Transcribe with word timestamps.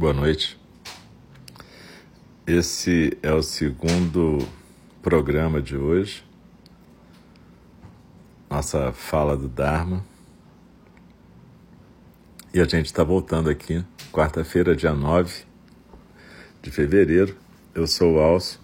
Boa 0.00 0.14
noite. 0.14 0.58
Esse 2.46 3.18
é 3.22 3.34
o 3.34 3.42
segundo 3.42 4.38
programa 5.02 5.60
de 5.60 5.76
hoje, 5.76 6.24
nossa 8.48 8.94
fala 8.94 9.36
do 9.36 9.46
Dharma. 9.46 10.02
E 12.54 12.62
a 12.62 12.64
gente 12.64 12.86
está 12.86 13.04
voltando 13.04 13.50
aqui, 13.50 13.84
quarta-feira, 14.10 14.74
dia 14.74 14.94
9 14.94 15.42
de 16.62 16.70
fevereiro. 16.70 17.36
Eu 17.74 17.86
sou 17.86 18.14
o 18.14 18.20
Alcio. 18.20 18.58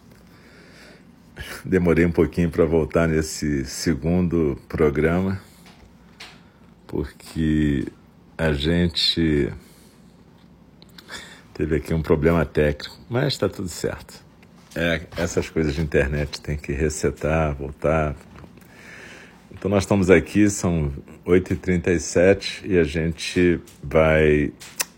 Demorei 1.62 2.06
um 2.06 2.12
pouquinho 2.12 2.50
para 2.50 2.64
voltar 2.64 3.06
nesse 3.06 3.66
segundo 3.66 4.58
programa, 4.70 5.38
porque 6.86 7.92
a 8.38 8.54
gente 8.54 9.52
Teve 11.56 11.76
aqui 11.76 11.94
um 11.94 12.02
problema 12.02 12.44
técnico, 12.44 12.98
mas 13.08 13.28
está 13.28 13.48
tudo 13.48 13.66
certo. 13.66 14.22
É, 14.74 15.00
essas 15.16 15.48
coisas 15.48 15.74
de 15.74 15.80
internet 15.80 16.38
tem 16.38 16.54
que 16.54 16.70
resetar, 16.70 17.54
voltar. 17.54 18.14
Então 19.50 19.70
nós 19.70 19.84
estamos 19.84 20.10
aqui, 20.10 20.50
são 20.50 20.92
8h37 21.24 22.60
e 22.66 22.76
a 22.78 22.84
gente 22.84 23.58
vai 23.82 24.52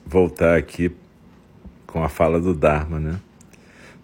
voltar 0.04 0.58
aqui 0.58 0.90
com 1.86 2.02
a 2.02 2.08
fala 2.08 2.40
do 2.40 2.52
Dharma, 2.52 2.98
né? 2.98 3.20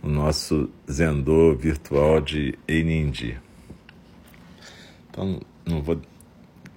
O 0.00 0.08
nosso 0.08 0.70
Zendô 0.88 1.56
virtual 1.56 2.20
de 2.20 2.56
Einindi. 2.68 3.36
Então 5.10 5.40
não 5.66 5.82
vou 5.82 6.00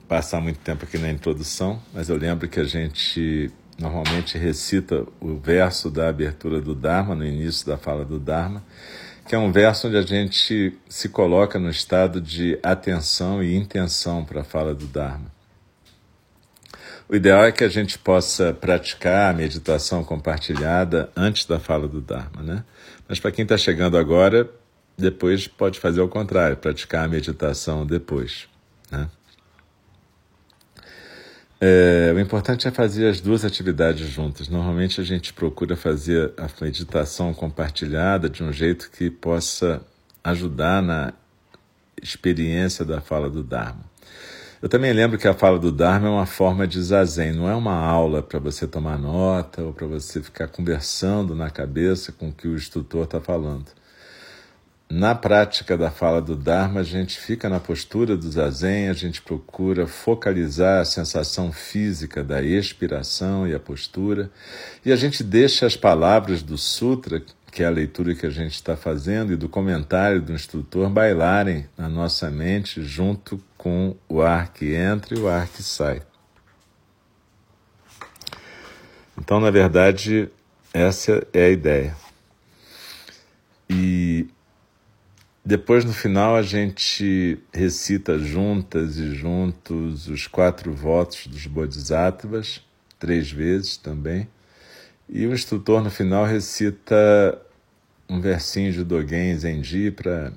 passar 0.07 0.41
muito 0.41 0.57
tempo 0.57 0.85
aqui 0.85 0.97
na 0.97 1.11
introdução, 1.11 1.79
mas 1.93 2.09
eu 2.09 2.17
lembro 2.17 2.49
que 2.49 2.59
a 2.59 2.63
gente 2.63 3.51
normalmente 3.77 4.37
recita 4.37 5.05
o 5.19 5.37
verso 5.37 5.89
da 5.89 6.09
abertura 6.09 6.59
do 6.59 6.73
Dharma, 6.73 7.13
no 7.13 7.25
início 7.25 7.65
da 7.65 7.77
fala 7.77 8.03
do 8.03 8.19
Dharma, 8.19 8.63
que 9.27 9.35
é 9.35 9.37
um 9.37 9.51
verso 9.51 9.87
onde 9.87 9.97
a 9.97 10.01
gente 10.01 10.77
se 10.87 11.09
coloca 11.09 11.59
no 11.59 11.69
estado 11.69 12.19
de 12.19 12.57
atenção 12.63 13.43
e 13.43 13.55
intenção 13.55 14.23
para 14.25 14.41
a 14.41 14.43
fala 14.43 14.73
do 14.73 14.87
Dharma. 14.87 15.31
O 17.09 17.15
ideal 17.15 17.45
é 17.45 17.51
que 17.51 17.63
a 17.63 17.69
gente 17.69 17.97
possa 17.97 18.53
praticar 18.53 19.33
a 19.33 19.37
meditação 19.37 20.03
compartilhada 20.03 21.09
antes 21.15 21.45
da 21.45 21.59
fala 21.59 21.87
do 21.87 22.01
Dharma, 22.01 22.41
né? 22.41 22.63
Mas 23.07 23.19
para 23.19 23.31
quem 23.31 23.43
está 23.43 23.57
chegando 23.57 23.97
agora, 23.97 24.49
depois 24.97 25.47
pode 25.47 25.79
fazer 25.79 26.01
o 26.01 26.07
contrário, 26.09 26.57
praticar 26.57 27.05
a 27.05 27.07
meditação 27.07 27.85
depois, 27.85 28.49
né? 28.91 29.09
É, 31.59 32.13
o 32.15 32.19
importante 32.19 32.67
é 32.67 32.71
fazer 32.71 33.07
as 33.07 33.19
duas 33.19 33.43
atividades 33.43 34.07
juntas. 34.07 34.47
Normalmente 34.47 35.01
a 35.01 35.03
gente 35.03 35.33
procura 35.33 35.75
fazer 35.75 36.31
a 36.37 36.47
meditação 36.63 37.33
compartilhada 37.33 38.29
de 38.29 38.43
um 38.43 38.53
jeito 38.53 38.91
que 38.91 39.09
possa 39.09 39.81
ajudar 40.23 40.83
na 40.83 41.13
experiência 42.01 42.85
da 42.85 43.01
fala 43.01 43.29
do 43.29 43.43
Dharma. 43.43 43.83
Eu 44.61 44.69
também 44.69 44.91
lembro 44.91 45.17
que 45.17 45.27
a 45.27 45.33
fala 45.33 45.57
do 45.57 45.71
Dharma 45.71 46.07
é 46.07 46.11
uma 46.11 46.25
forma 46.25 46.67
de 46.67 46.81
zazen, 46.81 47.31
não 47.31 47.49
é 47.49 47.55
uma 47.55 47.75
aula 47.75 48.21
para 48.21 48.39
você 48.39 48.67
tomar 48.67 48.97
nota 48.97 49.61
ou 49.63 49.73
para 49.73 49.85
você 49.85 50.21
ficar 50.21 50.47
conversando 50.47 51.35
na 51.35 51.49
cabeça 51.49 52.11
com 52.11 52.29
o 52.29 52.33
que 52.33 52.47
o 52.47 52.55
instrutor 52.55 53.03
está 53.03 53.19
falando. 53.19 53.65
Na 54.89 55.13
prática 55.13 55.77
da 55.77 55.91
fala 55.91 56.21
do 56.21 56.33
Dharma, 56.33 56.79
a 56.79 56.83
gente 56.83 57.19
fica 57.19 57.49
na 57.49 57.59
postura 57.59 58.15
do 58.15 58.31
zazen, 58.31 58.87
a 58.87 58.93
gente 58.93 59.21
procura 59.21 59.85
focalizar 59.85 60.79
a 60.79 60.85
sensação 60.85 61.51
física 61.51 62.23
da 62.23 62.41
expiração 62.41 63.45
e 63.45 63.53
a 63.53 63.59
postura, 63.59 64.31
e 64.85 64.91
a 64.93 64.95
gente 64.95 65.25
deixa 65.25 65.65
as 65.65 65.75
palavras 65.75 66.41
do 66.41 66.57
sutra, 66.57 67.21
que 67.51 67.63
é 67.63 67.65
a 67.65 67.69
leitura 67.69 68.15
que 68.15 68.25
a 68.25 68.29
gente 68.29 68.53
está 68.53 68.77
fazendo, 68.77 69.33
e 69.33 69.35
do 69.35 69.49
comentário 69.49 70.21
do 70.21 70.31
instrutor 70.31 70.89
bailarem 70.89 71.67
na 71.77 71.89
nossa 71.89 72.31
mente 72.31 72.81
junto 72.81 73.43
com 73.57 73.93
o 74.07 74.21
ar 74.21 74.53
que 74.53 74.73
entra 74.73 75.17
e 75.17 75.19
o 75.19 75.27
ar 75.27 75.49
que 75.49 75.61
sai. 75.61 76.01
Então, 79.17 79.41
na 79.41 79.51
verdade, 79.51 80.29
essa 80.73 81.27
é 81.33 81.43
a 81.43 81.49
ideia. 81.49 81.97
E 83.69 84.27
depois, 85.47 85.85
no 85.85 85.93
final, 85.93 86.35
a 86.35 86.41
gente 86.41 87.39
recita 87.53 88.19
juntas 88.19 88.97
e 88.97 89.15
juntos 89.15 90.09
os 90.09 90.27
quatro 90.27 90.73
votos 90.73 91.25
dos 91.25 91.47
Bodhisattvas, 91.47 92.61
três 92.99 93.31
vezes 93.31 93.77
também. 93.77 94.27
E 95.07 95.25
o 95.25 95.33
instrutor, 95.33 95.81
no 95.81 95.89
final, 95.89 96.25
recita 96.25 97.41
um 98.09 98.19
versinho 98.19 98.73
de 98.73 98.83
Dogen 98.83 99.37
Zenji 99.37 99.89
para 99.89 100.33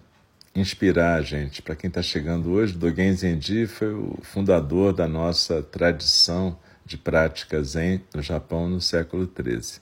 inspirar 0.54 1.19
a 1.19 1.22
gente. 1.22 1.60
Para 1.60 1.75
quem 1.75 1.88
está 1.88 2.03
chegando 2.03 2.53
hoje, 2.53 2.75
Dogen 2.75 3.12
Zenji 3.12 3.66
foi 3.66 3.92
o 3.92 4.16
fundador 4.22 4.92
da 4.92 5.09
nossa 5.09 5.60
tradição 5.60 6.56
de 6.87 6.97
prática 6.97 7.60
Zen 7.65 8.00
no 8.15 8.22
Japão 8.22 8.69
no 8.69 8.81
século 8.81 9.28
XIII. 9.28 9.81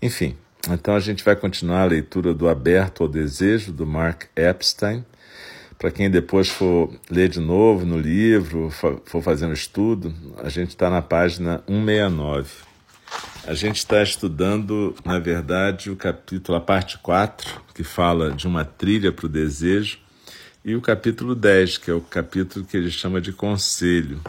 Enfim, 0.00 0.34
então 0.68 0.94
a 0.94 1.00
gente 1.00 1.24
vai 1.24 1.34
continuar 1.34 1.82
a 1.82 1.86
leitura 1.86 2.34
do 2.34 2.48
Aberto 2.48 3.02
ao 3.02 3.08
Desejo, 3.08 3.72
do 3.72 3.86
Mark 3.86 4.24
Epstein. 4.36 5.04
Para 5.78 5.90
quem 5.90 6.10
depois 6.10 6.50
for 6.50 6.94
ler 7.10 7.30
de 7.30 7.40
novo 7.40 7.86
no 7.86 7.98
livro, 7.98 8.68
for 8.70 9.22
fazer 9.22 9.46
um 9.46 9.52
estudo, 9.52 10.14
a 10.42 10.50
gente 10.50 10.70
está 10.70 10.90
na 10.90 11.00
página 11.00 11.62
169. 11.66 12.50
A 13.46 13.54
gente 13.54 13.78
está 13.78 14.02
estudando, 14.02 14.94
na 15.04 15.18
verdade, 15.18 15.90
o 15.90 15.96
capítulo, 15.96 16.58
a 16.58 16.60
parte 16.60 16.98
4, 16.98 17.62
que 17.74 17.82
fala 17.82 18.30
de 18.30 18.46
uma 18.46 18.64
trilha 18.64 19.10
para 19.10 19.24
o 19.24 19.28
desejo, 19.28 19.98
e 20.62 20.76
o 20.76 20.82
capítulo 20.82 21.34
10, 21.34 21.78
que 21.78 21.90
é 21.90 21.94
o 21.94 22.02
capítulo 22.02 22.66
que 22.66 22.76
ele 22.76 22.90
chama 22.90 23.18
de 23.18 23.32
conselho. 23.32 24.20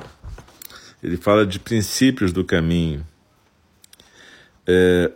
Ele 1.04 1.18
fala 1.18 1.46
de 1.46 1.60
princípios 1.60 2.32
do 2.32 2.46
caminho. 2.46 3.06
É, 4.66 5.12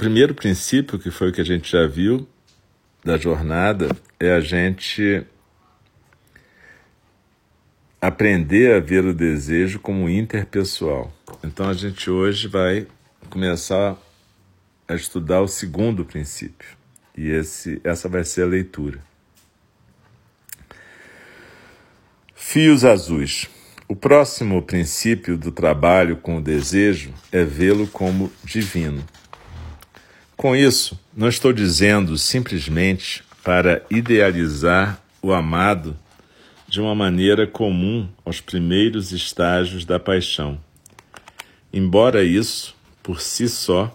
primeiro 0.00 0.34
princípio, 0.34 0.98
que 0.98 1.10
foi 1.10 1.28
o 1.28 1.32
que 1.32 1.42
a 1.42 1.44
gente 1.44 1.70
já 1.70 1.86
viu 1.86 2.26
da 3.04 3.18
jornada, 3.18 3.94
é 4.18 4.32
a 4.32 4.40
gente 4.40 5.22
aprender 8.00 8.74
a 8.74 8.80
ver 8.80 9.04
o 9.04 9.12
desejo 9.12 9.78
como 9.78 10.08
interpessoal. 10.08 11.12
Então 11.44 11.68
a 11.68 11.74
gente 11.74 12.08
hoje 12.08 12.48
vai 12.48 12.86
começar 13.28 13.94
a 14.88 14.94
estudar 14.94 15.42
o 15.42 15.46
segundo 15.46 16.02
princípio. 16.02 16.68
E 17.14 17.28
esse, 17.28 17.78
essa 17.84 18.08
vai 18.08 18.24
ser 18.24 18.44
a 18.44 18.46
leitura. 18.46 19.00
Fios 22.34 22.86
azuis. 22.86 23.50
O 23.86 23.94
próximo 23.94 24.62
princípio 24.62 25.36
do 25.36 25.52
trabalho 25.52 26.16
com 26.16 26.38
o 26.38 26.42
desejo 26.42 27.12
é 27.30 27.44
vê-lo 27.44 27.86
como 27.86 28.32
divino. 28.42 29.04
Com 30.40 30.56
isso, 30.56 30.98
não 31.14 31.28
estou 31.28 31.52
dizendo 31.52 32.16
simplesmente 32.16 33.22
para 33.44 33.84
idealizar 33.90 34.98
o 35.20 35.34
amado 35.34 35.94
de 36.66 36.80
uma 36.80 36.94
maneira 36.94 37.46
comum 37.46 38.08
aos 38.24 38.40
primeiros 38.40 39.12
estágios 39.12 39.84
da 39.84 40.00
paixão. 40.00 40.58
Embora 41.70 42.24
isso, 42.24 42.74
por 43.02 43.20
si 43.20 43.50
só, 43.50 43.94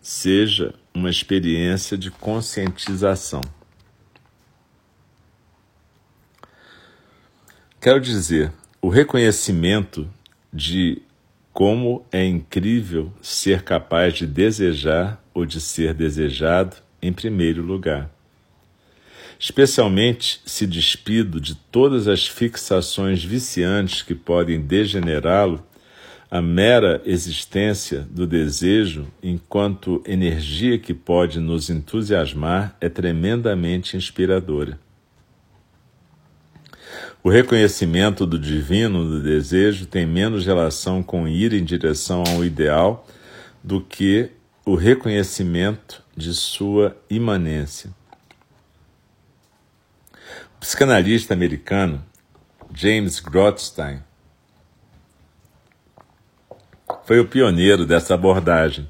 seja 0.00 0.72
uma 0.94 1.10
experiência 1.10 1.98
de 1.98 2.08
conscientização. 2.08 3.40
Quero 7.80 8.00
dizer, 8.00 8.52
o 8.80 8.88
reconhecimento 8.88 10.08
de 10.52 11.02
como 11.60 12.06
é 12.10 12.24
incrível 12.24 13.12
ser 13.20 13.60
capaz 13.60 14.14
de 14.14 14.26
desejar 14.26 15.22
ou 15.34 15.44
de 15.44 15.60
ser 15.60 15.92
desejado 15.92 16.74
em 17.02 17.12
primeiro 17.12 17.62
lugar. 17.62 18.10
Especialmente 19.38 20.40
se 20.46 20.66
despido 20.66 21.38
de 21.38 21.54
todas 21.54 22.08
as 22.08 22.26
fixações 22.26 23.22
viciantes 23.22 24.00
que 24.00 24.14
podem 24.14 24.58
degenerá-lo, 24.58 25.62
a 26.30 26.40
mera 26.40 27.02
existência 27.04 28.08
do 28.10 28.26
desejo, 28.26 29.08
enquanto 29.22 30.02
energia 30.06 30.78
que 30.78 30.94
pode 30.94 31.40
nos 31.40 31.68
entusiasmar, 31.68 32.74
é 32.80 32.88
tremendamente 32.88 33.98
inspiradora. 33.98 34.80
O 37.22 37.28
reconhecimento 37.28 38.24
do 38.24 38.38
divino 38.38 39.04
do 39.04 39.22
desejo 39.22 39.84
tem 39.84 40.06
menos 40.06 40.46
relação 40.46 41.02
com 41.02 41.28
ir 41.28 41.52
em 41.52 41.62
direção 41.62 42.24
ao 42.26 42.42
ideal 42.42 43.06
do 43.62 43.78
que 43.78 44.30
o 44.64 44.74
reconhecimento 44.74 46.02
de 46.16 46.32
sua 46.32 46.96
imanência. 47.10 47.90
O 50.56 50.60
psicanalista 50.60 51.34
americano 51.34 52.02
James 52.74 53.20
Grotstein 53.20 54.02
foi 57.04 57.20
o 57.20 57.26
pioneiro 57.26 57.84
dessa 57.84 58.14
abordagem, 58.14 58.88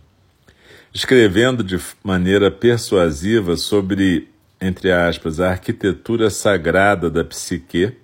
escrevendo 0.95 1.65
de 1.65 1.81
maneira 2.05 2.49
persuasiva 2.49 3.57
sobre, 3.57 4.29
entre 4.61 4.93
aspas, 4.93 5.41
a 5.41 5.51
arquitetura 5.51 6.31
sagrada 6.31 7.11
da 7.11 7.25
psique, 7.25 7.97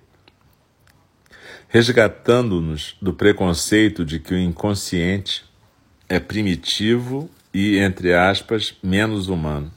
resgatando-nos 1.67 2.95
do 3.01 3.13
preconceito 3.13 4.05
de 4.05 4.19
que 4.19 4.33
o 4.33 4.37
inconsciente 4.37 5.43
é 6.07 6.19
primitivo 6.19 7.29
e, 7.53 7.77
entre 7.77 8.13
aspas, 8.13 8.75
menos 8.81 9.27
humano. 9.27 9.71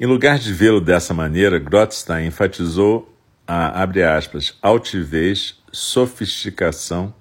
Em 0.00 0.06
lugar 0.06 0.38
de 0.38 0.52
vê-lo 0.52 0.80
dessa 0.80 1.12
maneira, 1.12 1.58
Grotstein 1.58 2.26
enfatizou 2.26 3.12
a, 3.46 3.82
abre 3.82 4.02
aspas, 4.02 4.56
altivez, 4.62 5.58
sofisticação, 5.72 7.12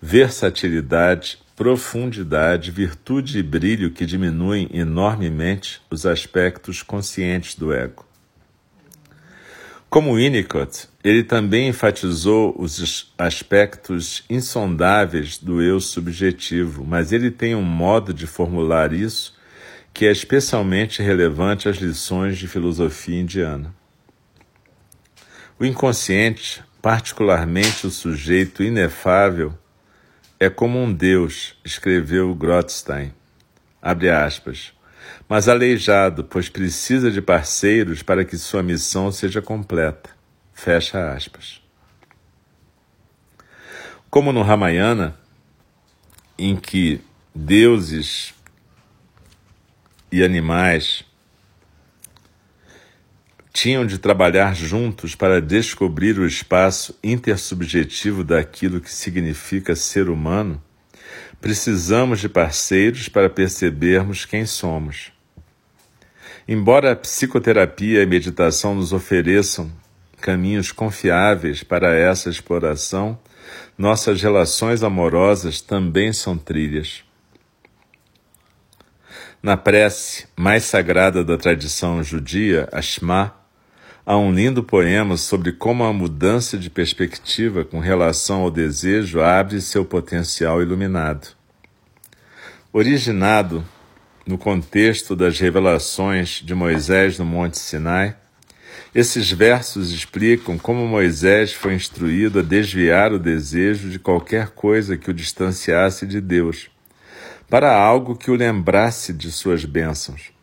versatilidade, 0.00 1.38
profundidade, 1.56 2.70
virtude 2.70 3.38
e 3.38 3.42
brilho 3.42 3.90
que 3.90 4.06
diminuem 4.06 4.68
enormemente 4.72 5.80
os 5.90 6.06
aspectos 6.06 6.82
conscientes 6.82 7.54
do 7.54 7.72
ego. 7.72 8.06
Como 9.88 10.16
Winnicott, 10.16 10.88
ele 11.04 11.22
também 11.22 11.68
enfatizou 11.68 12.54
os 12.58 13.12
aspectos 13.18 14.24
insondáveis 14.30 15.36
do 15.36 15.60
eu 15.60 15.78
subjetivo, 15.78 16.82
mas 16.82 17.12
ele 17.12 17.30
tem 17.30 17.54
um 17.54 17.62
modo 17.62 18.14
de 18.14 18.26
formular 18.26 18.90
isso 18.90 19.34
que 19.92 20.06
é 20.06 20.10
especialmente 20.10 21.02
relevante 21.02 21.68
às 21.68 21.76
lições 21.76 22.38
de 22.38 22.48
filosofia 22.48 23.20
indiana. 23.20 23.72
O 25.60 25.64
inconsciente, 25.64 26.64
particularmente 26.82 27.86
o 27.86 27.90
sujeito 27.90 28.62
inefável, 28.62 29.56
é 30.40 30.48
como 30.48 30.82
um 30.82 30.92
Deus, 30.92 31.56
escreveu 31.64 32.34
Grotstein. 32.34 33.14
Abre 33.80 34.10
aspas. 34.10 34.72
Mas 35.28 35.48
aleijado, 35.48 36.24
pois 36.24 36.48
precisa 36.48 37.10
de 37.10 37.20
parceiros 37.20 38.02
para 38.02 38.24
que 38.24 38.36
sua 38.36 38.62
missão 38.62 39.12
seja 39.12 39.40
completa. 39.40 40.13
Fecha 40.54 41.12
aspas. 41.12 41.60
Como 44.08 44.32
no 44.32 44.40
Ramayana, 44.40 45.18
em 46.38 46.56
que 46.56 47.00
deuses 47.34 48.32
e 50.10 50.22
animais 50.22 51.04
tinham 53.52 53.84
de 53.84 53.98
trabalhar 53.98 54.54
juntos 54.54 55.14
para 55.14 55.40
descobrir 55.40 56.18
o 56.18 56.26
espaço 56.26 56.96
intersubjetivo 57.02 58.22
daquilo 58.24 58.80
que 58.80 58.90
significa 58.90 59.76
ser 59.76 60.08
humano, 60.08 60.62
precisamos 61.40 62.20
de 62.20 62.28
parceiros 62.28 63.08
para 63.08 63.28
percebermos 63.28 64.24
quem 64.24 64.46
somos. 64.46 65.12
Embora 66.46 66.92
a 66.92 66.96
psicoterapia 66.96 68.00
e 68.00 68.02
a 68.02 68.06
meditação 68.06 68.74
nos 68.74 68.92
ofereçam 68.92 69.70
caminhos 70.24 70.72
confiáveis 70.72 71.62
para 71.62 71.94
essa 71.94 72.30
exploração, 72.30 73.18
nossas 73.76 74.22
relações 74.22 74.82
amorosas 74.82 75.60
também 75.60 76.14
são 76.14 76.38
trilhas. 76.38 77.04
Na 79.42 79.54
prece 79.54 80.26
mais 80.34 80.64
sagrada 80.64 81.22
da 81.22 81.36
tradição 81.36 82.02
judia, 82.02 82.66
a 82.72 82.80
Há 84.06 84.16
um 84.16 84.32
lindo 84.32 84.64
poema 84.64 85.18
sobre 85.18 85.52
como 85.52 85.84
a 85.84 85.92
mudança 85.92 86.56
de 86.56 86.70
perspectiva 86.70 87.62
com 87.62 87.78
relação 87.78 88.40
ao 88.40 88.50
desejo 88.50 89.20
abre 89.20 89.60
seu 89.60 89.84
potencial 89.84 90.62
iluminado. 90.62 91.28
Originado 92.72 93.62
no 94.26 94.38
contexto 94.38 95.14
das 95.14 95.38
revelações 95.38 96.40
de 96.42 96.54
Moisés 96.54 97.18
no 97.18 97.26
Monte 97.26 97.58
Sinai, 97.58 98.16
esses 98.94 99.30
versos 99.30 99.90
explicam 99.90 100.56
como 100.56 100.86
Moisés 100.86 101.52
foi 101.52 101.74
instruído 101.74 102.38
a 102.38 102.42
desviar 102.42 103.12
o 103.12 103.18
desejo 103.18 103.90
de 103.90 103.98
qualquer 103.98 104.50
coisa 104.50 104.96
que 104.96 105.10
o 105.10 105.14
distanciasse 105.14 106.06
de 106.06 106.20
Deus, 106.20 106.70
para 107.48 107.76
algo 107.76 108.16
que 108.16 108.30
o 108.30 108.34
lembrasse 108.34 109.12
de 109.12 109.30
suas 109.30 109.64
bênçãos 109.64 110.34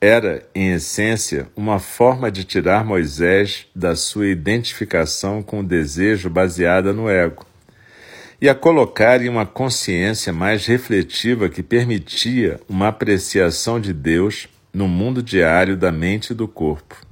era, 0.00 0.48
em 0.54 0.72
essência, 0.72 1.48
uma 1.54 1.78
forma 1.78 2.30
de 2.30 2.42
tirar 2.42 2.82
Moisés 2.84 3.66
da 3.76 3.94
sua 3.94 4.28
identificação 4.28 5.42
com 5.42 5.60
o 5.60 5.66
desejo 5.66 6.30
baseada 6.30 6.90
no 6.90 7.10
ego 7.10 7.44
e 8.40 8.48
a 8.48 8.54
colocar 8.54 9.20
em 9.20 9.28
uma 9.28 9.44
consciência 9.44 10.32
mais 10.32 10.64
refletiva 10.64 11.50
que 11.50 11.62
permitia 11.62 12.58
uma 12.66 12.88
apreciação 12.88 13.78
de 13.78 13.92
Deus 13.92 14.48
no 14.72 14.88
mundo 14.88 15.22
diário 15.22 15.76
da 15.76 15.92
mente 15.92 16.30
e 16.30 16.34
do 16.34 16.48
corpo. 16.48 17.09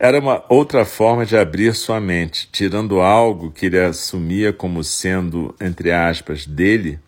Era 0.00 0.20
uma 0.20 0.44
outra 0.48 0.84
forma 0.84 1.26
de 1.26 1.36
abrir 1.36 1.74
sua 1.74 2.00
mente, 2.00 2.48
tirando 2.52 3.00
algo 3.00 3.50
que 3.50 3.66
ele 3.66 3.80
assumia 3.80 4.52
como 4.52 4.84
sendo, 4.84 5.54
entre 5.60 5.90
aspas, 5.90 6.46
dele 6.46 7.00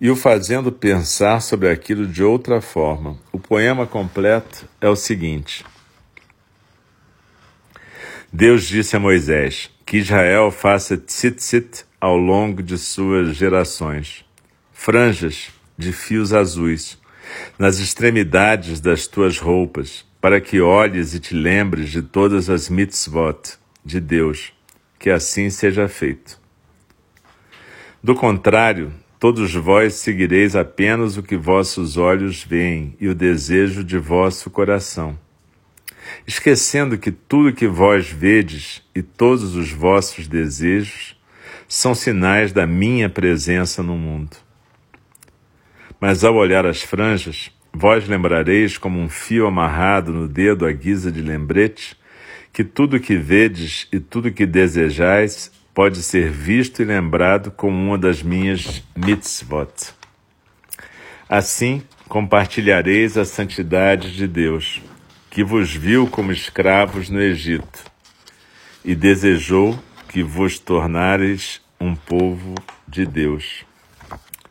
e 0.00 0.10
o 0.10 0.16
fazendo 0.16 0.72
pensar 0.72 1.42
sobre 1.42 1.68
aquilo 1.68 2.06
de 2.06 2.24
outra 2.24 2.62
forma. 2.62 3.18
O 3.30 3.38
poema 3.38 3.86
completo 3.86 4.66
é 4.80 4.88
o 4.88 4.96
seguinte: 4.96 5.62
Deus 8.32 8.64
disse 8.64 8.96
a 8.96 8.98
Moisés 8.98 9.70
que 9.84 9.98
Israel 9.98 10.50
faça 10.50 10.96
tzitzit 10.96 11.84
ao 12.00 12.16
longo 12.16 12.62
de 12.62 12.78
suas 12.78 13.36
gerações, 13.36 14.24
franjas 14.72 15.50
de 15.76 15.92
fios 15.92 16.32
azuis 16.32 16.96
nas 17.58 17.78
extremidades 17.78 18.80
das 18.80 19.06
tuas 19.06 19.38
roupas, 19.38 20.06
para 20.20 20.40
que 20.40 20.60
olhes 20.60 21.14
e 21.14 21.20
te 21.20 21.34
lembres 21.34 21.90
de 21.90 22.02
todas 22.02 22.50
as 22.50 22.68
mitzvot 22.68 23.58
de 23.84 24.00
Deus, 24.00 24.52
que 24.98 25.10
assim 25.10 25.50
seja 25.50 25.88
feito. 25.88 26.38
Do 28.02 28.14
contrário, 28.14 28.92
Todos 29.20 29.52
vós 29.52 29.96
seguireis 29.96 30.56
apenas 30.56 31.18
o 31.18 31.22
que 31.22 31.36
vossos 31.36 31.98
olhos 31.98 32.42
veem 32.42 32.96
e 32.98 33.06
o 33.06 33.14
desejo 33.14 33.84
de 33.84 33.98
vosso 33.98 34.50
coração, 34.50 35.18
esquecendo 36.26 36.96
que 36.96 37.12
tudo 37.12 37.52
que 37.52 37.68
vós 37.68 38.08
vedes 38.08 38.82
e 38.94 39.02
todos 39.02 39.54
os 39.54 39.70
vossos 39.70 40.26
desejos 40.26 41.20
são 41.68 41.94
sinais 41.94 42.50
da 42.50 42.66
minha 42.66 43.10
presença 43.10 43.82
no 43.82 43.94
mundo. 43.94 44.38
Mas 46.00 46.24
ao 46.24 46.34
olhar 46.34 46.64
as 46.64 46.80
franjas, 46.80 47.52
vós 47.72 48.06
lembrareis 48.08 48.76
como 48.76 48.98
um 48.98 49.08
fio 49.08 49.46
amarrado 49.46 50.12
no 50.12 50.28
dedo 50.28 50.66
à 50.66 50.72
guisa 50.72 51.10
de 51.10 51.22
lembrete, 51.22 51.96
que 52.52 52.64
tudo 52.64 53.00
que 53.00 53.16
vedes 53.16 53.86
e 53.92 54.00
tudo 54.00 54.32
que 54.32 54.44
desejais 54.44 55.52
pode 55.72 56.02
ser 56.02 56.30
visto 56.30 56.82
e 56.82 56.84
lembrado 56.84 57.50
como 57.50 57.76
uma 57.76 57.96
das 57.96 58.22
minhas 58.22 58.82
mitzvot. 58.96 59.94
Assim, 61.28 61.82
compartilhareis 62.08 63.16
a 63.16 63.24
santidade 63.24 64.16
de 64.16 64.26
Deus, 64.26 64.82
que 65.30 65.44
vos 65.44 65.72
viu 65.72 66.08
como 66.08 66.32
escravos 66.32 67.08
no 67.08 67.20
Egito 67.20 67.84
e 68.84 68.94
desejou 68.94 69.78
que 70.08 70.22
vos 70.22 70.58
tornareis 70.58 71.60
um 71.80 71.94
povo 71.94 72.54
de 72.88 73.06
Deus. 73.06 73.64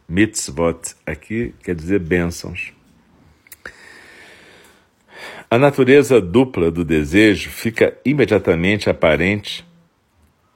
Mitzvot 0.07 0.95
aqui 1.05 1.53
quer 1.61 1.75
dizer 1.75 1.99
bênçãos. 1.99 2.78
A 5.51 5.57
natureza 5.57 6.21
dupla 6.21 6.69
do 6.69 6.85
desejo 6.85 7.49
fica 7.49 7.97
imediatamente 8.05 8.87
aparente 8.87 9.65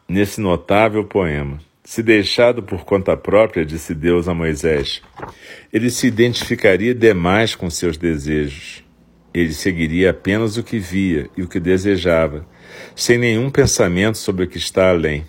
nesse 0.07 0.39
notável 0.39 1.03
poema. 1.03 1.59
Se 1.83 2.03
deixado 2.03 2.62
por 2.62 2.85
conta 2.85 3.17
própria, 3.17 3.65
disse 3.65 3.95
Deus 3.95 4.27
a 4.27 4.35
Moisés, 4.35 5.01
ele 5.73 5.89
se 5.89 6.05
identificaria 6.05 6.93
demais 6.93 7.55
com 7.55 7.71
seus 7.71 7.97
desejos. 7.97 8.83
Ele 9.33 9.51
seguiria 9.51 10.12
apenas 10.12 10.57
o 10.57 10.63
que 10.63 10.77
via 10.77 11.27
e 11.35 11.41
o 11.41 11.47
que 11.47 11.59
desejava, 11.59 12.45
sem 12.95 13.17
nenhum 13.17 13.50
pensamento 13.50 14.19
sobre 14.19 14.45
o 14.45 14.47
que 14.47 14.59
está 14.59 14.91
além. 14.91 15.25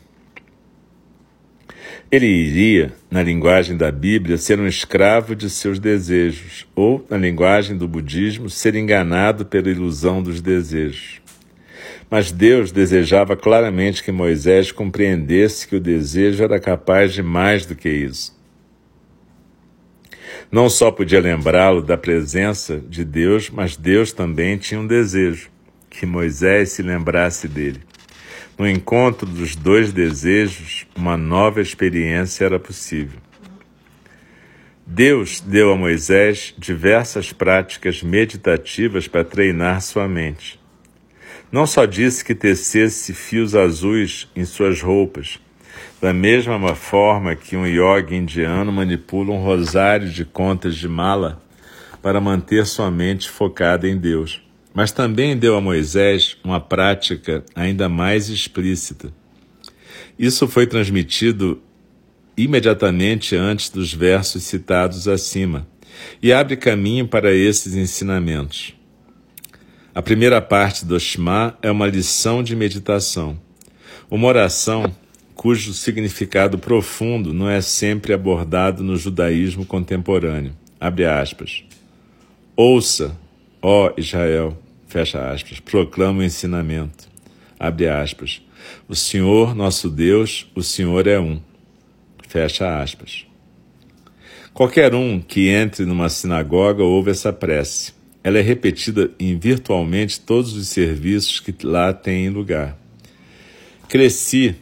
Ele 2.14 2.28
iria, 2.28 2.92
na 3.11 3.25
linguagem 3.25 3.76
da 3.76 3.90
Bíblia, 3.90 4.38
ser 4.38 4.61
um 4.61 4.68
escravo 4.68 5.35
de 5.35 5.50
seus 5.50 5.80
desejos, 5.80 6.64
ou, 6.73 7.04
na 7.11 7.16
linguagem 7.16 7.76
do 7.76 7.88
budismo, 7.88 8.49
ser 8.49 8.76
enganado 8.76 9.44
pela 9.44 9.68
ilusão 9.68 10.23
dos 10.23 10.40
desejos. 10.40 11.21
Mas 12.09 12.30
Deus 12.30 12.71
desejava 12.71 13.37
claramente 13.37 14.00
que 14.00 14.12
Moisés 14.12 14.71
compreendesse 14.71 15.66
que 15.66 15.75
o 15.75 15.80
desejo 15.80 16.44
era 16.44 16.61
capaz 16.61 17.12
de 17.12 17.21
mais 17.21 17.66
do 17.66 17.75
que 17.75 17.88
isso. 17.88 18.33
Não 20.52 20.71
só 20.71 20.92
podia 20.92 21.21
lembrá-lo 21.21 21.83
da 21.83 21.97
presença 21.97 22.80
de 22.88 23.04
Deus, 23.04 23.50
mas 23.50 23.76
Deus 23.76 24.12
também 24.12 24.56
tinha 24.56 24.78
um 24.78 24.87
desejo, 24.87 25.50
que 25.90 26.06
Moisés 26.06 26.68
se 26.68 26.80
lembrasse 26.80 27.49
dele. 27.49 27.80
No 28.56 28.68
encontro 28.68 29.26
dos 29.26 29.56
dois 29.56 29.92
desejos, 29.92 30.87
uma 30.94 31.16
nova 31.16 31.61
experiência 31.61 32.44
era 32.44 32.58
possível. 32.61 33.18
Deus 34.87 35.40
deu 35.40 35.73
a 35.73 35.76
Moisés 35.76 36.54
diversas 36.56 37.32
práticas 37.32 38.02
meditativas 38.02 39.08
para 39.08 39.25
treinar 39.25 39.80
sua 39.80 40.06
mente. 40.06 40.61
Não 41.50 41.66
só 41.66 41.84
disse 41.84 42.25
que 42.25 42.34
tecesse 42.34 43.12
fios 43.12 43.56
azuis 43.56 44.28
em 44.37 44.44
suas 44.44 44.80
roupas, 44.80 45.40
da 46.00 46.12
mesma 46.12 46.75
forma 46.76 47.34
que 47.34 47.56
um 47.56 47.66
yogi 47.66 48.14
indiano 48.14 48.70
manipula 48.70 49.32
um 49.32 49.42
rosário 49.42 50.11
de 50.11 50.25
contas 50.25 50.76
de 50.76 50.87
mala 50.87 51.42
para 52.02 52.20
manter 52.20 52.66
sua 52.66 52.90
mente 52.90 53.28
focada 53.28 53.88
em 53.88 53.96
Deus. 53.96 54.44
Mas 54.75 54.90
também 54.90 55.37
deu 55.37 55.57
a 55.57 55.61
Moisés 55.61 56.37
uma 56.43 56.61
prática 56.61 57.45
ainda 57.54 57.88
mais 57.88 58.28
explícita. 58.28 59.14
Isso 60.19 60.49
foi 60.49 60.66
transmitido 60.66 61.62
imediatamente 62.37 63.37
antes 63.37 63.71
dos 63.71 63.95
versos 63.95 64.43
citados 64.43 65.07
acima 65.07 65.66
e 66.21 66.33
abre 66.33 66.57
caminho 66.57 67.07
para 67.07 67.33
esses 67.33 67.75
ensinamentos. 67.76 68.75
A 69.95 70.02
primeira 70.02 70.43
parte 70.43 70.85
do 70.85 70.99
Shema 70.99 71.57
é 71.62 71.71
uma 71.71 71.87
lição 71.87 72.43
de 72.43 72.57
meditação, 72.57 73.38
uma 74.11 74.26
oração 74.26 74.93
cujo 75.37 75.73
significado 75.73 76.59
profundo 76.59 77.33
não 77.33 77.49
é 77.49 77.61
sempre 77.61 78.12
abordado 78.12 78.83
no 78.83 78.97
judaísmo 78.97 79.64
contemporâneo. 79.64 80.52
Abre 80.81 81.04
aspas. 81.04 81.64
Ouça, 82.57 83.16
ó 83.62 83.93
Israel, 83.97 84.57
fecha 84.95 85.29
aspas, 85.29 85.59
proclama 85.59 86.21
o 86.21 86.23
ensinamento. 86.23 87.09
Abre 87.59 87.89
aspas. 87.89 88.41
O 88.89 88.95
Senhor, 88.95 89.53
nosso 89.53 89.91
Deus, 89.91 90.49
o 90.55 90.63
Senhor 90.63 91.09
é 91.09 91.19
um. 91.19 91.41
Fecha 92.29 92.81
aspas. 92.81 93.27
Qualquer 94.53 94.95
um 94.95 95.21
que 95.21 95.49
entre 95.49 95.85
numa 95.85 96.09
sinagoga 96.09 96.85
ouve 96.85 97.11
essa 97.11 97.33
prece. 97.33 97.93
Ela 98.23 98.39
é 98.39 98.41
repetida 98.41 99.11
em 99.19 99.37
virtualmente 99.37 100.21
todos 100.21 100.53
os 100.53 100.69
serviços 100.69 101.41
que 101.41 101.53
lá 101.67 101.93
têm 101.93 102.31
lugar. 102.31 102.79
Cresci 103.89 104.55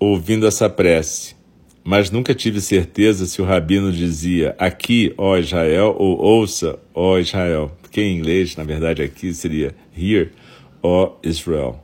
ouvindo 0.00 0.44
essa 0.44 0.68
prece, 0.68 1.36
mas 1.84 2.10
nunca 2.10 2.34
tive 2.34 2.60
certeza 2.60 3.26
se 3.26 3.40
o 3.40 3.44
rabino 3.44 3.90
dizia 3.92 4.54
aqui, 4.58 5.12
ó 5.16 5.36
Israel, 5.36 5.94
ou 5.98 6.18
ouça, 6.18 6.78
ó 6.94 7.18
Israel, 7.18 7.72
porque 7.80 8.00
em 8.00 8.18
inglês, 8.18 8.56
na 8.56 8.64
verdade, 8.64 9.02
aqui 9.02 9.32
seria 9.32 9.74
hear, 9.96 10.28
ó 10.82 11.16
Israel. 11.22 11.82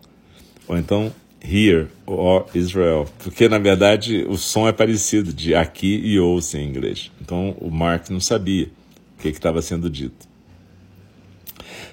Ou 0.68 0.76
então 0.76 1.12
hear, 1.42 1.88
ó 2.06 2.44
Israel, 2.54 3.06
porque 3.18 3.48
na 3.48 3.58
verdade 3.58 4.24
o 4.28 4.36
som 4.36 4.66
é 4.66 4.72
parecido 4.72 5.32
de 5.32 5.54
aqui 5.54 6.00
e 6.02 6.18
ouça 6.18 6.58
em 6.58 6.66
inglês. 6.66 7.10
Então 7.20 7.54
o 7.60 7.70
Mark 7.70 8.08
não 8.08 8.20
sabia 8.20 8.70
o 9.18 9.22
que 9.22 9.28
estava 9.28 9.60
sendo 9.60 9.90
dito. 9.90 10.26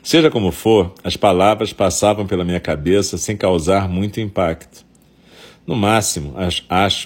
Seja 0.02 0.32
como 0.32 0.52
for, 0.52 0.94
as 1.04 1.16
palavras 1.16 1.74
passavam 1.74 2.26
pela 2.26 2.44
minha 2.44 2.60
cabeça 2.60 3.18
sem 3.18 3.38
causar 3.38 3.88
muito 3.88 4.20
impacto. 4.20 4.86
No 5.66 5.76
máximo, 5.76 6.34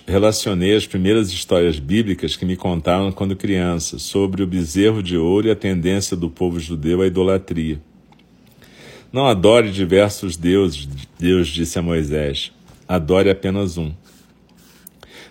relacionei 0.08 0.76
as 0.76 0.88
primeiras 0.88 1.30
histórias 1.30 1.78
bíblicas 1.78 2.38
que 2.38 2.46
me 2.46 2.56
contaram 2.56 3.12
quando 3.12 3.36
criança 3.36 4.00
sobre 4.00 4.42
o 4.42 4.48
bezerro 4.48 5.04
de 5.04 5.18
ouro 5.18 5.48
e 5.48 5.52
a 5.52 5.56
tendência 5.56 6.16
do 6.16 6.30
povo 6.30 6.58
judeu 6.58 7.02
à 7.02 7.08
idolatria. 7.08 7.82
Não 9.12 9.28
adore 9.28 9.72
diversos 9.72 10.38
deuses, 10.38 10.88
Deus 11.20 11.50
disse 11.50 11.78
a 11.78 11.82
Moisés. 11.82 12.54
Adore 12.88 13.30
apenas 13.30 13.78
um. 13.78 13.92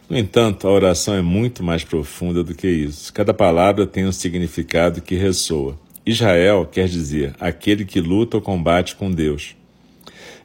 No 0.08 0.18
entanto, 0.18 0.68
a 0.68 0.70
oração 0.70 1.14
é 1.14 1.22
muito 1.22 1.62
mais 1.62 1.82
profunda 1.82 2.44
do 2.44 2.54
que 2.54 2.68
isso. 2.68 3.10
Cada 3.10 3.32
palavra 3.32 3.86
tem 3.86 4.06
um 4.06 4.12
significado 4.12 5.00
que 5.00 5.14
ressoa. 5.14 5.78
Israel 6.04 6.68
quer 6.70 6.88
dizer 6.88 7.34
aquele 7.40 7.86
que 7.86 8.00
luta 8.02 8.36
ou 8.36 8.42
combate 8.42 8.94
com 8.94 9.10
Deus 9.10 9.56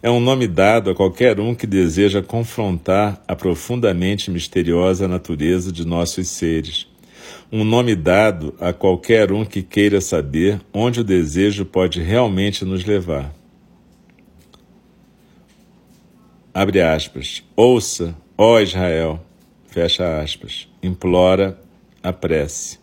é 0.02 0.10
um 0.10 0.20
nome 0.20 0.48
dado 0.48 0.90
a 0.90 0.96
qualquer 0.96 1.40
um 1.40 1.54
que 1.54 1.68
deseja 1.68 2.22
confrontar 2.22 3.22
a 3.28 3.36
profundamente 3.36 4.32
misteriosa 4.32 5.08
natureza 5.08 5.72
de 5.72 5.86
nossos 5.86 6.30
seres. 6.30 6.88
Um 7.52 7.66
nome 7.66 7.96
dado 7.96 8.56
a 8.60 8.72
qualquer 8.72 9.32
um 9.32 9.44
que 9.44 9.62
queira 9.62 10.00
saber 10.00 10.62
onde 10.74 11.02
o 11.02 11.04
desejo 11.04 11.66
pode 11.66 12.02
realmente 12.02 12.64
nos 12.64 12.86
levar. 12.86 13.34
Abre 16.54 16.82
aspas. 16.82 17.44
Ouça, 17.56 18.16
ó 18.38 18.60
Israel, 18.60 19.20
fecha 19.68 20.22
aspas. 20.22 20.68
Implora 20.82 21.60
a 22.02 22.14
prece. 22.14 22.80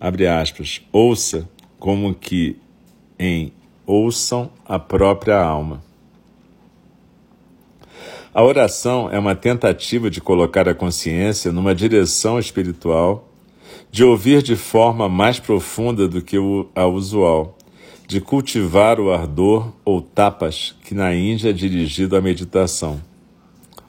Abre 0.00 0.26
aspas. 0.26 0.82
Ouça 0.92 1.48
como 1.78 2.12
que 2.14 2.56
em 3.18 3.52
ouçam 3.86 4.50
a 4.64 4.78
própria 4.78 5.40
alma. 5.40 5.80
A 8.34 8.42
oração 8.42 9.08
é 9.10 9.18
uma 9.18 9.34
tentativa 9.34 10.10
de 10.10 10.20
colocar 10.20 10.68
a 10.68 10.74
consciência 10.74 11.52
numa 11.52 11.74
direção 11.74 12.38
espiritual, 12.38 13.32
de 13.90 14.04
ouvir 14.04 14.42
de 14.42 14.56
forma 14.56 15.08
mais 15.08 15.38
profunda 15.38 16.06
do 16.06 16.20
que 16.20 16.36
a 16.74 16.86
usual, 16.86 17.56
de 18.06 18.20
cultivar 18.20 19.00
o 19.00 19.10
ardor 19.10 19.72
ou 19.84 20.02
tapas 20.02 20.74
que 20.84 20.94
na 20.94 21.14
Índia 21.14 21.50
é 21.50 21.52
dirigido 21.52 22.16
à 22.16 22.20
meditação. 22.20 23.00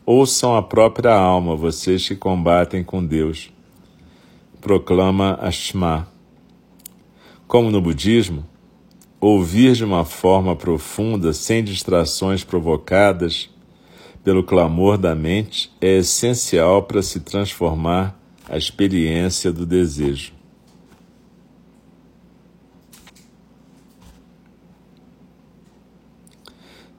Ouçam 0.06 0.56
a 0.56 0.62
própria 0.62 1.14
alma, 1.14 1.56
vocês 1.56 2.08
que 2.08 2.16
combatem 2.16 2.84
com 2.84 3.06
Deus. 3.06 3.52
Proclama 4.62 5.38
Ashma. 5.42 6.08
Como 7.46 7.70
no 7.70 7.82
budismo, 7.82 8.46
Ouvir 9.20 9.74
de 9.74 9.84
uma 9.84 10.06
forma 10.06 10.56
profunda, 10.56 11.34
sem 11.34 11.64
distrações 11.64 12.44
provocadas 12.44 13.50
pelo 14.24 14.44
clamor 14.44 14.96
da 14.96 15.16
mente, 15.16 15.72
é 15.82 15.98
essencial 15.98 16.84
para 16.84 17.02
se 17.02 17.22
transformar 17.22 18.16
a 18.48 18.58
experiência 18.58 19.52
do 19.52 19.66
desejo. 19.66 20.34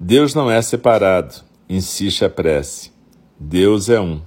Deus 0.01 0.35
não 0.35 0.51
é 0.51 0.61
separado, 0.61 1.37
insiste 1.69 2.25
a 2.25 2.31
prece. 2.31 2.91
Deus 3.39 3.89
é 3.89 4.01
um. 4.01 4.21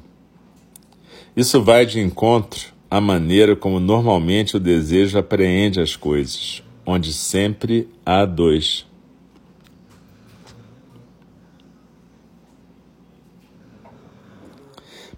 Isso 1.35 1.61
vai 1.61 1.85
de 1.85 1.99
encontro 1.99 2.71
à 2.89 3.01
maneira 3.01 3.53
como 3.53 3.81
normalmente 3.81 4.55
o 4.55 4.59
desejo 4.61 5.17
apreende 5.17 5.81
as 5.81 5.97
coisas 5.97 6.63
onde 6.85 7.13
sempre 7.13 7.87
há 8.05 8.25
dois. 8.25 8.85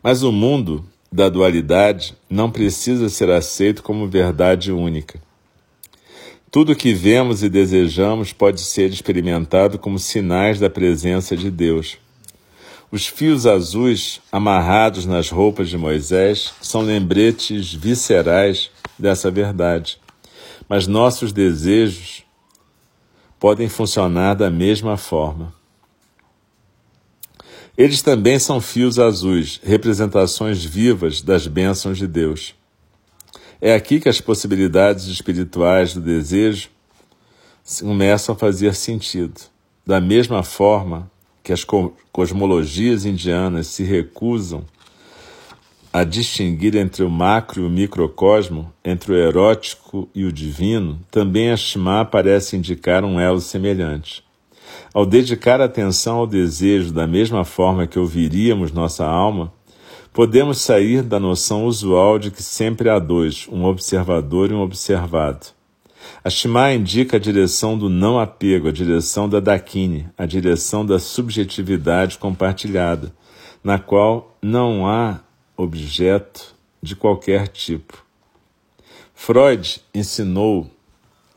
Mas 0.02 0.22
o 0.22 0.32
mundo 0.32 0.86
da 1.12 1.30
dualidade 1.30 2.16
não 2.30 2.52
precisa 2.52 3.08
ser 3.08 3.30
aceito 3.30 3.82
como 3.82 4.10
verdade 4.10 4.72
única. 4.72 5.22
Tudo 6.52 6.76
que 6.76 6.94
vemos 6.94 7.42
e 7.42 7.50
desejamos 7.50 8.34
pode 8.34 8.62
ser 8.62 8.92
experimentado 8.92 9.80
como 9.80 9.98
sinais 9.98 10.60
da 10.60 10.70
presença 10.70 11.38
de 11.38 11.50
Deus. 11.50 11.98
Os 12.92 13.08
fios 13.08 13.48
azuis 13.48 14.22
amarrados 14.32 15.06
nas 15.06 15.30
roupas 15.30 15.70
de 15.70 15.78
Moisés 15.78 16.54
são 16.62 16.82
lembretes 16.82 17.74
viscerais 17.74 18.70
dessa 19.00 19.32
verdade 19.32 20.03
mas 20.68 20.88
nossos 20.88 21.32
desejos 21.32 22.24
podem 23.40 23.68
funcionar 23.68 24.36
da 24.36 24.50
mesma 24.50 24.98
forma. 24.98 25.54
Eles 27.78 28.02
também 28.02 28.38
são 28.38 28.62
fios 28.62 29.00
azuis, 29.00 29.60
representações 29.64 30.64
vivas 30.64 31.22
das 31.22 31.48
bênçãos 31.48 31.98
de 31.98 32.08
Deus. 32.08 32.54
É 33.60 33.74
aqui 33.74 34.00
que 34.00 34.10
as 34.10 34.22
possibilidades 34.22 35.06
espirituais 35.06 35.94
do 35.94 36.02
desejo 36.02 36.70
começam 37.80 38.36
a 38.36 38.38
fazer 38.38 38.76
sentido. 38.76 39.42
Da 39.86 40.00
mesma 40.00 40.44
forma 40.44 41.10
que 41.42 41.52
as 41.52 41.66
cosmologias 42.12 43.06
indianas 43.06 43.68
se 43.68 43.84
recusam 43.84 44.64
a 45.94 46.04
distinguir 46.04 46.76
entre 46.76 47.04
o 47.04 47.10
macro 47.10 47.62
e 47.62 47.66
o 47.68 47.70
microcosmo, 47.70 48.74
entre 48.84 49.14
o 49.14 49.16
erótico 49.16 50.10
e 50.16 50.26
o 50.26 50.34
divino, 50.34 51.00
também 51.12 51.52
a 51.52 51.56
Shema 51.56 52.04
parece 52.04 52.58
indicar 52.58 53.06
um 53.06 53.20
elo 53.20 53.40
semelhante. 53.40 54.24
Ao 54.92 55.06
dedicar 55.06 55.62
atenção 55.62 56.18
ao 56.18 56.26
desejo 56.26 56.92
da 56.92 57.06
mesma 57.06 57.46
forma 57.46 57.86
que 57.86 58.00
ouviríamos 58.00 58.72
nossa 58.72 59.06
alma, 59.06 59.54
podemos 60.12 60.62
sair 60.62 61.04
da 61.04 61.20
noção 61.20 61.66
usual 61.66 62.18
de 62.18 62.32
que 62.32 62.42
sempre 62.42 62.90
há 62.90 62.98
dois, 62.98 63.48
um 63.52 63.64
observador 63.64 64.50
e 64.50 64.56
um 64.56 64.62
observado. 64.62 65.46
A 66.24 66.30
Shema 66.30 66.74
indica 66.74 67.18
a 67.18 67.20
direção 67.20 67.78
do 67.78 67.88
não 67.88 68.20
apego, 68.20 68.68
a 68.68 68.72
direção 68.72 69.30
da 69.30 69.40
Dakini, 69.40 70.08
a 70.18 70.26
direção 70.26 70.84
da 70.84 70.98
subjetividade 70.98 72.18
compartilhada, 72.18 73.14
na 73.64 73.78
qual 73.78 74.36
não 74.42 74.88
há 74.88 75.20
objeto 75.64 76.54
de 76.82 76.96
qualquer 76.96 77.48
tipo. 77.48 78.04
Freud 79.14 79.82
ensinou 79.94 80.70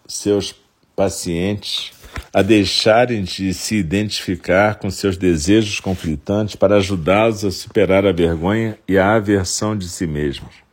seus 0.06 0.54
pacientes 0.95 1.92
a 2.33 2.42
deixarem 2.42 3.23
de 3.23 3.52
se 3.54 3.76
identificar 3.76 4.76
com 4.76 4.90
seus 4.90 5.16
desejos 5.16 5.80
conflitantes 5.80 6.56
para 6.56 6.76
ajudá-los 6.76 7.45
a 7.45 7.50
superar 7.50 8.06
a 8.06 8.12
vergonha 8.12 8.78
e 8.88 8.99
a 8.99 9.14
aversão 9.14 9.76
de 9.76 9.88
si 9.88 10.06
mesmos. 10.06 10.66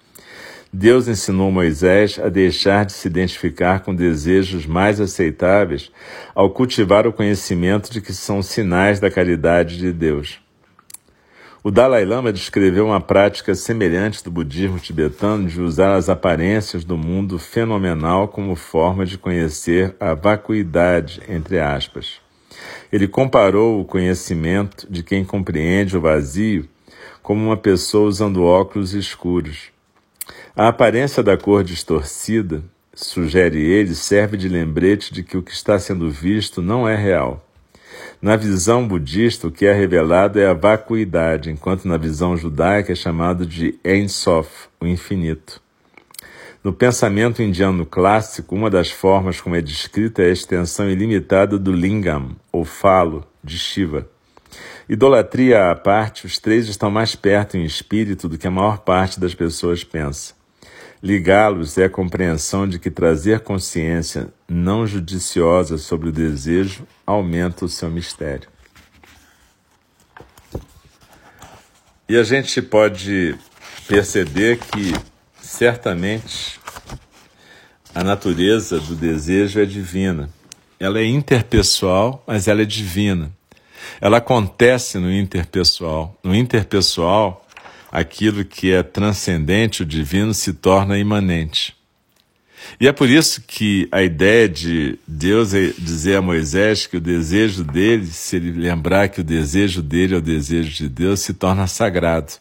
Deus 0.76 1.08
ensinou 1.08 1.52
Moisés 1.52 2.18
a 2.18 2.30
deixar 2.30 2.86
de 2.86 2.94
se 2.94 3.08
identificar 3.08 3.82
com 3.82 3.94
desejos 3.94 4.66
mais 4.66 5.00
aceitáveis 5.00 5.92
ao 6.34 6.50
cultivar 6.50 7.06
o 7.06 7.14
conhecimento 7.14 7.92
de 7.92 8.02
que 8.02 8.12
são 8.12 8.42
sinais 8.42 9.00
da 9.00 9.12
caridade 9.12 9.78
de 9.78 9.92
Deus. 9.92 10.40
O 11.66 11.72
Dalai 11.72 12.04
Lama 12.04 12.34
descreveu 12.34 12.88
uma 12.88 13.00
prática 13.00 13.56
semelhante 13.56 14.22
do 14.22 14.30
budismo 14.30 14.78
tibetano 14.80 15.48
de 15.48 15.62
usar 15.62 15.96
as 15.96 16.10
aparências 16.10 16.84
do 16.84 16.98
mundo 16.98 17.40
fenomenal 17.40 18.28
como 18.28 18.54
forma 18.54 19.06
de 19.06 19.18
conhecer 19.18 19.96
a 19.98 20.14
vacuidade, 20.14 21.22
entre 21.30 21.62
aspas. 21.62 22.20
Ele 22.92 23.08
comparou 23.08 23.80
o 23.80 23.86
conhecimento 23.86 24.86
de 24.92 25.04
quem 25.04 25.24
compreende 25.24 25.96
o 25.96 26.02
vazio 26.02 26.68
como 27.22 27.46
uma 27.46 27.56
pessoa 27.56 28.10
usando 28.10 28.44
óculos 28.44 28.94
escuros. 28.94 29.70
A 30.54 30.68
aparência 30.68 31.24
da 31.24 31.38
cor 31.38 31.64
distorcida, 31.64 32.62
sugere 32.94 33.62
ele, 33.62 33.96
serve 33.96 34.36
de 34.36 34.50
lembrete 34.50 35.14
de 35.14 35.24
que 35.24 35.38
o 35.38 35.42
que 35.42 35.54
está 35.54 35.80
sendo 35.80 36.12
visto 36.12 36.62
não 36.62 36.86
é 36.86 36.98
real. 36.98 37.42
Na 38.24 38.38
visão 38.38 38.88
budista, 38.88 39.48
o 39.50 39.52
que 39.52 39.66
é 39.66 39.74
revelado 39.74 40.40
é 40.40 40.48
a 40.48 40.54
vacuidade, 40.54 41.52
enquanto 41.52 41.86
na 41.86 41.98
visão 41.98 42.38
judaica 42.38 42.94
é 42.94 42.96
chamado 42.96 43.46
de 43.46 43.78
Ein 43.84 44.08
Sof, 44.08 44.70
o 44.80 44.88
infinito. 44.88 45.62
No 46.64 46.72
pensamento 46.72 47.44
indiano 47.44 47.86
clássico, 47.86 48.56
uma 48.56 48.70
das 48.70 48.90
formas 48.90 49.42
como 49.42 49.58
é 49.58 49.62
descrita 49.62 50.22
é 50.22 50.28
a 50.28 50.32
extensão 50.32 50.90
ilimitada 50.90 51.60
do 51.60 51.74
lingam, 51.74 52.34
ou 52.50 52.64
falo, 52.64 53.28
de 53.44 53.60
Shiva. 53.60 54.08
Idolatria 54.88 55.70
à 55.70 55.76
parte, 55.76 56.26
os 56.26 56.40
três 56.40 56.70
estão 56.70 56.90
mais 56.90 57.18
perto 57.18 57.58
em 57.58 57.66
espírito 57.66 58.30
do 58.30 58.38
que 58.38 58.48
a 58.48 58.52
maior 58.52 58.78
parte 58.78 59.20
das 59.20 59.36
pessoas 59.36 59.84
pensa. 59.84 60.34
Ligá-los 61.04 61.78
é 61.78 61.84
a 61.84 61.90
compreensão 61.90 62.66
de 62.66 62.80
que 62.80 62.90
trazer 62.90 63.42
consciência 63.42 64.30
não 64.48 64.88
judiciosa 64.88 65.78
sobre 65.78 66.08
o 66.08 66.14
desejo 66.14 66.88
aumenta 67.06 67.66
o 67.66 67.68
seu 67.68 67.90
mistério. 67.90 68.48
E 72.08 72.16
a 72.16 72.24
gente 72.24 72.62
pode 72.62 73.36
perceber 73.86 74.60
que, 74.60 74.94
certamente, 75.42 76.58
a 77.94 78.02
natureza 78.02 78.80
do 78.80 78.96
desejo 78.96 79.60
é 79.60 79.66
divina. 79.66 80.30
Ela 80.80 81.00
é 81.00 81.06
interpessoal, 81.06 82.24
mas 82.26 82.48
ela 82.48 82.62
é 82.62 82.66
divina. 82.66 83.30
Ela 84.00 84.20
acontece 84.20 84.98
no 84.98 85.12
interpessoal. 85.12 86.18
No 86.24 86.34
interpessoal, 86.34 87.43
aquilo 87.94 88.44
que 88.44 88.72
é 88.72 88.82
transcendente, 88.82 89.84
o 89.84 89.86
divino, 89.86 90.34
se 90.34 90.52
torna 90.52 90.98
imanente. 90.98 91.76
E 92.80 92.88
é 92.88 92.92
por 92.92 93.08
isso 93.08 93.44
que 93.46 93.88
a 93.92 94.02
ideia 94.02 94.50
de 94.50 94.98
Deus 95.08 95.54
é 95.54 95.72
dizer 95.78 96.16
a 96.16 96.22
Moisés 96.22 96.88
que 96.88 96.98
o 96.98 97.02
desejo 97.02 97.64
dele, 97.64 98.08
se 98.08 98.38
ele 98.38 98.52
lembrar 98.52 99.10
que 99.10 99.22
o 99.22 99.24
desejo 99.24 99.84
dele 99.84 100.16
é 100.16 100.18
o 100.18 100.22
desejo 100.22 100.72
de 100.72 100.90
Deus, 100.90 101.20
se 101.20 101.36
torna 101.36 101.68
sagrado. 101.68 102.34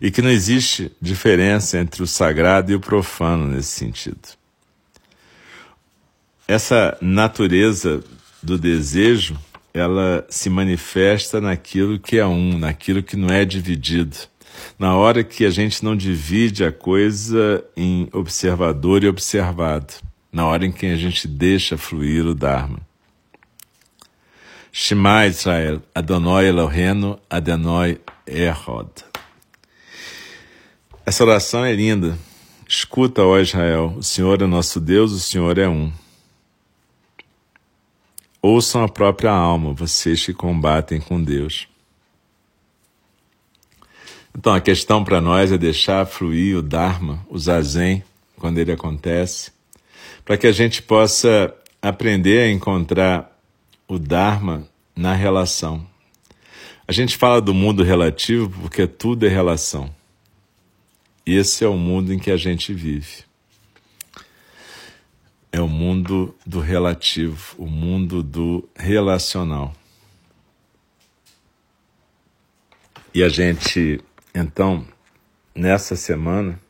E 0.00 0.12
que 0.12 0.22
não 0.22 0.30
existe 0.30 0.92
diferença 1.02 1.76
entre 1.76 2.00
o 2.00 2.06
sagrado 2.06 2.70
e 2.70 2.76
o 2.76 2.80
profano 2.80 3.48
nesse 3.48 3.70
sentido. 3.70 4.28
Essa 6.46 6.96
natureza 7.00 8.00
do 8.40 8.56
desejo, 8.56 9.36
ela 9.74 10.24
se 10.30 10.48
manifesta 10.48 11.40
naquilo 11.40 11.98
que 11.98 12.16
é 12.16 12.24
um, 12.24 12.56
naquilo 12.56 13.02
que 13.02 13.16
não 13.16 13.28
é 13.28 13.44
dividido 13.44 14.16
na 14.78 14.96
hora 14.96 15.24
que 15.24 15.44
a 15.44 15.50
gente 15.50 15.84
não 15.84 15.96
divide 15.96 16.64
a 16.64 16.72
coisa 16.72 17.64
em 17.76 18.08
observador 18.12 19.04
e 19.04 19.08
observado, 19.08 19.94
na 20.32 20.46
hora 20.46 20.64
em 20.64 20.72
que 20.72 20.86
a 20.86 20.96
gente 20.96 21.26
deixa 21.26 21.76
fluir 21.76 22.26
o 22.26 22.34
Dharma. 22.34 22.80
Shema 24.70 25.26
Israel, 25.26 25.82
Adonai 25.94 26.46
Elohenu, 26.46 27.18
Adonai 27.28 27.98
Erod. 28.26 28.90
Essa 31.04 31.24
oração 31.24 31.64
é 31.64 31.74
linda. 31.74 32.18
Escuta, 32.68 33.22
ó 33.22 33.38
Israel, 33.38 33.94
o 33.96 34.02
Senhor 34.02 34.42
é 34.42 34.46
nosso 34.46 34.78
Deus, 34.78 35.10
o 35.10 35.18
Senhor 35.18 35.56
é 35.56 35.66
um. 35.66 35.90
Ouçam 38.42 38.84
a 38.84 38.88
própria 38.88 39.30
alma, 39.30 39.72
vocês 39.72 40.24
que 40.24 40.34
combatem 40.34 41.00
com 41.00 41.20
Deus. 41.22 41.66
Então, 44.36 44.54
a 44.54 44.60
questão 44.60 45.04
para 45.04 45.20
nós 45.20 45.50
é 45.50 45.58
deixar 45.58 46.06
fluir 46.06 46.56
o 46.56 46.62
Dharma, 46.62 47.24
o 47.28 47.38
Zazen, 47.38 48.04
quando 48.36 48.58
ele 48.58 48.72
acontece, 48.72 49.50
para 50.24 50.36
que 50.36 50.46
a 50.46 50.52
gente 50.52 50.82
possa 50.82 51.54
aprender 51.82 52.40
a 52.40 52.50
encontrar 52.50 53.36
o 53.86 53.98
Dharma 53.98 54.68
na 54.94 55.14
relação. 55.14 55.86
A 56.86 56.92
gente 56.92 57.16
fala 57.16 57.40
do 57.40 57.52
mundo 57.52 57.82
relativo 57.82 58.62
porque 58.62 58.86
tudo 58.86 59.26
é 59.26 59.28
relação. 59.28 59.94
Esse 61.24 61.64
é 61.64 61.68
o 61.68 61.76
mundo 61.76 62.12
em 62.12 62.18
que 62.18 62.30
a 62.30 62.36
gente 62.36 62.72
vive. 62.72 63.24
É 65.52 65.60
o 65.60 65.68
mundo 65.68 66.34
do 66.46 66.60
relativo, 66.60 67.54
o 67.58 67.66
mundo 67.66 68.22
do 68.22 68.68
relacional. 68.74 69.74
E 73.14 73.22
a 73.22 73.28
gente 73.28 74.00
então, 74.38 74.86
nessa 75.52 75.96
semana, 75.96 76.60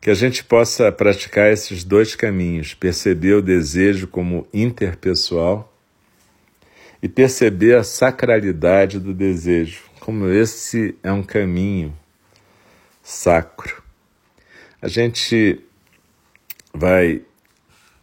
que 0.00 0.10
a 0.10 0.14
gente 0.14 0.44
possa 0.44 0.92
praticar 0.92 1.52
esses 1.52 1.82
dois 1.82 2.14
caminhos, 2.14 2.72
perceber 2.72 3.34
o 3.34 3.42
desejo 3.42 4.06
como 4.06 4.46
interpessoal 4.54 5.76
e 7.02 7.08
perceber 7.08 7.76
a 7.76 7.82
sacralidade 7.82 9.00
do 9.00 9.12
desejo, 9.12 9.82
como 9.98 10.28
esse 10.28 10.94
é 11.02 11.10
um 11.10 11.24
caminho 11.24 11.92
sacro. 13.02 13.82
A 14.80 14.86
gente 14.86 15.60
vai 16.72 17.22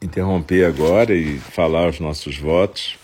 interromper 0.02 0.65
agora 0.65 1.15
e 1.15 1.38
falar 1.38 1.88
os 1.88 2.02
nossos 2.02 2.38
votos. 2.38 2.98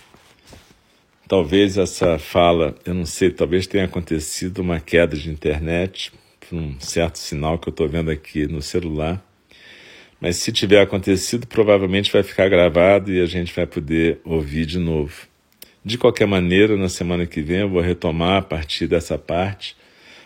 Talvez 1.27 1.75
essa 1.75 2.19
fala, 2.19 2.75
eu 2.85 2.93
não 2.93 3.05
sei, 3.05 3.31
talvez 3.31 3.65
tenha 3.65 3.85
acontecido 3.85 4.59
uma 4.59 4.79
queda 4.79 5.17
de 5.17 5.31
internet, 5.31 6.11
por 6.39 6.55
um 6.55 6.79
certo 6.79 7.17
sinal 7.17 7.57
que 7.57 7.67
eu 7.67 7.71
estou 7.71 7.89
vendo 7.89 8.11
aqui 8.11 8.45
no 8.45 8.61
celular. 8.61 9.25
Mas 10.21 10.38
se 10.38 10.51
tiver 10.51 10.81
acontecido, 10.81 11.47
provavelmente 11.47 12.11
vai 12.11 12.21
ficar 12.21 12.47
gravado 12.47 13.11
e 13.11 13.19
a 13.19 13.25
gente 13.25 13.51
vai 13.53 13.65
poder 13.65 14.19
ouvir 14.23 14.67
de 14.67 14.77
novo. 14.77 15.27
De 15.83 15.97
qualquer 15.97 16.27
maneira, 16.27 16.77
na 16.77 16.89
semana 16.89 17.25
que 17.25 17.41
vem 17.41 17.61
eu 17.61 17.69
vou 17.69 17.81
retomar 17.81 18.38
a 18.38 18.41
partir 18.43 18.88
dessa 18.88 19.17
parte 19.17 19.75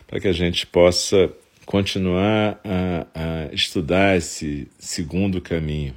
para 0.05 0.19
que 0.19 0.27
a 0.27 0.33
gente 0.33 0.67
possa 0.67 1.31
continuar 1.65 2.59
a, 2.63 3.07
a 3.47 3.53
estudar 3.53 4.17
esse 4.17 4.67
segundo 4.77 5.39
caminho, 5.39 5.93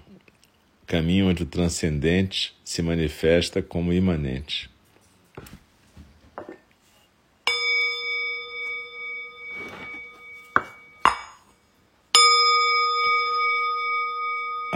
caminho 0.86 1.28
onde 1.28 1.42
o 1.42 1.46
transcendente 1.46 2.54
se 2.64 2.82
manifesta 2.82 3.60
como 3.60 3.92
imanente. 3.92 4.71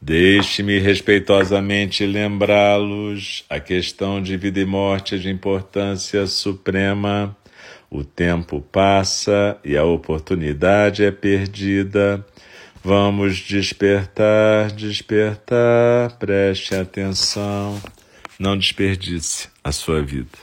Deixe-me 0.00 0.78
respeitosamente 0.78 2.06
lembrá-los: 2.06 3.44
a 3.50 3.58
questão 3.58 4.22
de 4.22 4.36
vida 4.36 4.60
e 4.60 4.64
morte 4.64 5.16
é 5.16 5.18
de 5.18 5.28
importância 5.28 6.26
suprema. 6.26 7.36
O 7.90 8.04
tempo 8.04 8.60
passa 8.60 9.58
e 9.64 9.76
a 9.76 9.84
oportunidade 9.84 11.02
é 11.02 11.10
perdida. 11.10 12.24
Vamos 12.84 13.38
despertar, 13.38 14.70
despertar, 14.70 16.16
preste 16.18 16.74
atenção, 16.74 17.80
não 18.38 18.56
desperdice 18.56 19.48
a 19.64 19.72
sua 19.72 20.00
vida. 20.00 20.38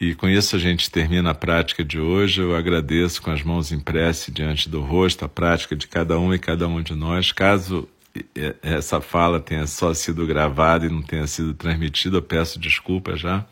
E 0.00 0.14
com 0.14 0.28
isso 0.28 0.56
a 0.56 0.58
gente 0.58 0.90
termina 0.90 1.30
a 1.30 1.34
prática 1.34 1.84
de 1.84 1.98
hoje. 1.98 2.40
Eu 2.40 2.54
agradeço 2.54 3.20
com 3.20 3.30
as 3.30 3.42
mãos 3.42 3.72
em 3.72 3.80
prece 3.80 4.30
diante 4.30 4.68
do 4.68 4.80
rosto 4.80 5.24
a 5.24 5.28
prática 5.28 5.74
de 5.74 5.86
cada 5.88 6.18
um 6.18 6.32
e 6.32 6.38
cada 6.38 6.68
um 6.68 6.80
de 6.80 6.94
nós. 6.94 7.32
Caso 7.32 7.88
essa 8.62 9.00
fala 9.00 9.40
tenha 9.40 9.66
só 9.66 9.94
sido 9.94 10.26
gravada 10.26 10.86
e 10.86 10.88
não 10.88 11.02
tenha 11.02 11.26
sido 11.26 11.54
transmitida, 11.54 12.16
eu 12.16 12.22
peço 12.22 12.58
desculpa 12.58 13.16
já. 13.16 13.44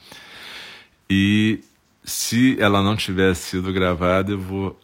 E 1.09 1.61
se 2.05 2.61
ela 2.61 2.83
não 2.83 2.97
tiver 2.97 3.35
sido 3.35 3.73
gravada, 3.73 4.33
eu 4.33 4.39
vou 4.39 4.81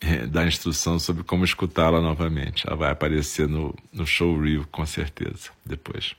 eh, 0.00 0.26
dar 0.26 0.46
instrução 0.46 0.98
sobre 0.98 1.24
como 1.24 1.44
escutá-la 1.44 2.00
novamente. 2.00 2.66
Ela 2.66 2.76
vai 2.76 2.90
aparecer 2.90 3.48
no, 3.48 3.74
no 3.92 4.06
show 4.06 4.38
reel, 4.38 4.66
com 4.70 4.84
certeza, 4.86 5.50
depois. 5.64 6.14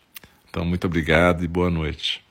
Então, 0.50 0.66
muito 0.66 0.86
obrigado 0.88 1.44
e 1.44 1.48
boa 1.48 1.70
noite. 1.70 2.25